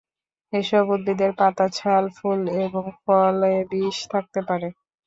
এসব 0.53 0.83
উদ্ভিদের 0.95 1.31
পাতা, 1.39 1.65
ছাল, 1.77 2.03
ফুল 2.17 2.39
এবং 2.63 2.83
ফলে 2.99 3.53
বিষ 3.71 3.97
থাকতে 4.11 4.39
পারে। 4.47 4.67